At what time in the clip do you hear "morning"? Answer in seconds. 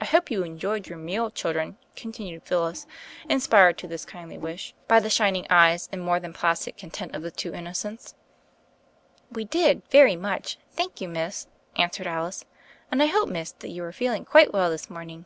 14.90-15.24